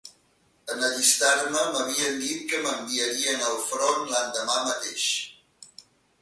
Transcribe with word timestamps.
En 0.75 0.85
allistar-me, 0.85 1.65
m'havien 1.75 2.17
dit 2.21 2.41
que 2.53 2.63
m'enviarien 2.63 3.45
al 3.51 3.61
front 3.75 4.09
l'endemà 4.15 4.57
mateix 4.71 5.07